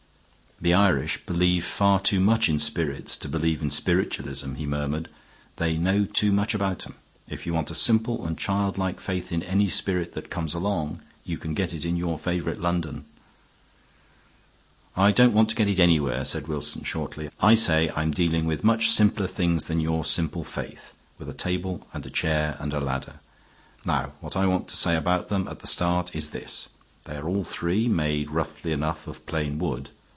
"The 0.63 0.75
Irish 0.75 1.25
believe 1.25 1.65
far 1.65 1.99
too 1.99 2.19
much 2.19 2.47
in 2.47 2.59
spirits 2.59 3.17
to 3.17 3.27
believe 3.27 3.63
in 3.63 3.71
spiritualism," 3.71 4.53
he 4.53 4.67
murmured. 4.67 5.09
"They 5.55 5.75
know 5.75 6.05
too 6.05 6.31
much 6.31 6.53
about 6.53 6.85
'em. 6.85 6.93
If 7.27 7.47
you 7.47 7.53
want 7.55 7.71
a 7.71 7.73
simple 7.73 8.27
and 8.27 8.37
childlike 8.37 8.99
faith 9.01 9.31
in 9.31 9.41
any 9.41 9.67
spirit 9.69 10.13
that 10.13 10.29
comes 10.29 10.53
along 10.53 11.01
you 11.25 11.39
can 11.39 11.55
get 11.55 11.73
it 11.73 11.83
in 11.83 11.97
your 11.97 12.19
favorite 12.19 12.61
London." 12.61 13.05
"I 14.95 15.11
don't 15.11 15.33
want 15.33 15.49
to 15.49 15.55
get 15.55 15.67
it 15.67 15.79
anywhere," 15.79 16.23
said 16.23 16.47
Wilson, 16.47 16.83
shortly. 16.83 17.31
"I 17.39 17.55
say 17.55 17.89
I'm 17.95 18.11
dealing 18.11 18.45
with 18.45 18.63
much 18.63 18.91
simpler 18.91 19.25
things 19.25 19.65
than 19.65 19.79
your 19.79 20.05
simple 20.05 20.43
faith, 20.43 20.93
with 21.17 21.27
a 21.27 21.33
table 21.33 21.87
and 21.91 22.05
a 22.05 22.11
chair 22.11 22.57
and 22.59 22.71
a 22.71 22.79
ladder. 22.79 23.15
Now 23.83 24.11
what 24.19 24.35
I 24.37 24.45
want 24.45 24.67
to 24.67 24.77
say 24.77 24.95
about 24.95 25.29
them 25.29 25.47
at 25.47 25.57
the 25.57 25.65
start 25.67 26.13
is 26.15 26.29
this. 26.29 26.69
They 27.05 27.17
are 27.17 27.27
all 27.27 27.43
three 27.43 27.87
made 27.87 28.29
roughly 28.29 28.71
enough 28.73 29.07
of 29.07 29.25
plain 29.25 29.57
wood. 29.57 29.89